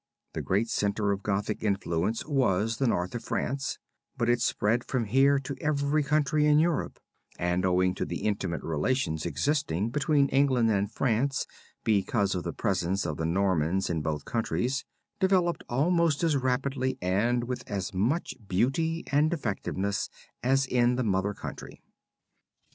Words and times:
The 0.33 0.41
great 0.41 0.67
center 0.67 1.11
of 1.11 1.21
Gothic 1.21 1.61
influence 1.63 2.25
was 2.25 2.77
the 2.77 2.87
North 2.87 3.13
of 3.13 3.23
France, 3.23 3.77
but 4.17 4.29
it 4.29 4.41
spread 4.41 4.83
from 4.83 5.05
here 5.05 5.37
to 5.37 5.55
every 5.61 6.01
country 6.01 6.47
in 6.47 6.57
Europe, 6.57 6.99
and 7.37 7.63
owing 7.63 7.93
to 7.93 8.03
the 8.05 8.21
intimate 8.23 8.63
relations 8.63 9.27
existing 9.27 9.91
between 9.91 10.27
England 10.29 10.71
and 10.71 10.91
France 10.91 11.45
because 11.83 12.33
of 12.33 12.41
the 12.41 12.51
presence 12.51 13.05
of 13.05 13.17
the 13.17 13.27
Normans 13.27 13.91
in 13.91 14.01
both 14.01 14.25
countries, 14.25 14.85
developed 15.19 15.63
almost 15.69 16.23
as 16.23 16.35
rapidly 16.35 16.97
and 16.99 17.43
with 17.43 17.63
as 17.69 17.93
much 17.93 18.33
beauty, 18.47 19.03
and 19.11 19.31
effectiveness 19.31 20.09
as 20.41 20.65
in 20.65 20.95
the 20.95 21.03
mother 21.03 21.35
country. 21.35 21.79